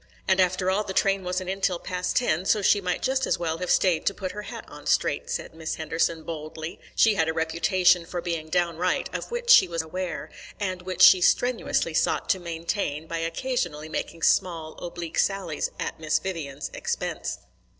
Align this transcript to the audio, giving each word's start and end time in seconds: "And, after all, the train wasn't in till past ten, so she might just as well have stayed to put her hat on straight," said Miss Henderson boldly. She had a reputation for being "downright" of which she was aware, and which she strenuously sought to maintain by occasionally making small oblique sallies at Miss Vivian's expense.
"And, 0.27 0.39
after 0.41 0.71
all, 0.71 0.83
the 0.83 0.95
train 0.95 1.23
wasn't 1.23 1.51
in 1.51 1.61
till 1.61 1.77
past 1.77 2.15
ten, 2.15 2.45
so 2.45 2.63
she 2.63 2.81
might 2.81 3.03
just 3.03 3.27
as 3.27 3.37
well 3.37 3.59
have 3.59 3.69
stayed 3.69 4.03
to 4.07 4.15
put 4.15 4.31
her 4.31 4.41
hat 4.41 4.65
on 4.67 4.87
straight," 4.87 5.29
said 5.29 5.53
Miss 5.53 5.75
Henderson 5.75 6.23
boldly. 6.23 6.79
She 6.95 7.13
had 7.13 7.29
a 7.29 7.33
reputation 7.33 8.07
for 8.07 8.19
being 8.19 8.49
"downright" 8.49 9.13
of 9.15 9.29
which 9.29 9.51
she 9.51 9.67
was 9.67 9.83
aware, 9.83 10.31
and 10.59 10.81
which 10.81 11.03
she 11.03 11.21
strenuously 11.21 11.93
sought 11.93 12.29
to 12.29 12.39
maintain 12.39 13.05
by 13.05 13.19
occasionally 13.19 13.89
making 13.89 14.23
small 14.23 14.71
oblique 14.83 15.19
sallies 15.19 15.69
at 15.79 15.99
Miss 15.99 16.17
Vivian's 16.17 16.71
expense. 16.73 17.37